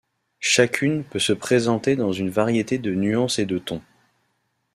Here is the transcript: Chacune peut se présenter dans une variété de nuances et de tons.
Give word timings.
Chacune 0.39 1.03
peut 1.03 1.19
se 1.19 1.31
présenter 1.31 1.95
dans 1.95 2.11
une 2.11 2.31
variété 2.31 2.79
de 2.79 2.89
nuances 2.95 3.37
et 3.37 3.45
de 3.45 3.59
tons. 3.59 3.83